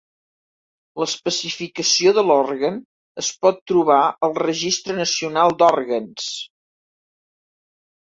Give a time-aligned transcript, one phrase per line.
[1.01, 2.79] L'especificació de l'òrgan
[3.23, 3.97] es pot trobar
[4.29, 6.31] al Registre Nacional d'Òrgans.